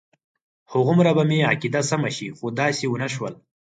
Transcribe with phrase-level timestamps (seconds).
[0.71, 3.33] هغومره به مې عقیده سمه شي خو داسې ونه شول.